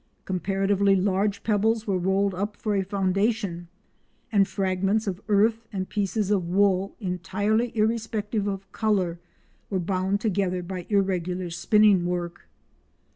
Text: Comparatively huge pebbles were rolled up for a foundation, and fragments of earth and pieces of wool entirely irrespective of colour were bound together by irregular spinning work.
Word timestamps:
Comparatively 0.25 0.95
huge 0.95 1.43
pebbles 1.43 1.85
were 1.85 1.99
rolled 1.99 2.33
up 2.33 2.57
for 2.57 2.75
a 2.75 2.81
foundation, 2.81 3.67
and 4.31 4.47
fragments 4.47 5.05
of 5.05 5.21
earth 5.27 5.67
and 5.71 5.89
pieces 5.89 6.31
of 6.31 6.47
wool 6.49 6.95
entirely 6.99 7.71
irrespective 7.77 8.47
of 8.47 8.71
colour 8.71 9.19
were 9.69 9.77
bound 9.77 10.19
together 10.19 10.63
by 10.63 10.87
irregular 10.89 11.51
spinning 11.51 12.07
work. 12.07 12.47